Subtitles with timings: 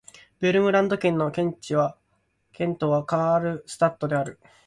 [0.41, 1.77] ヴェルムランド県の県都
[2.89, 4.39] はカールスタッドである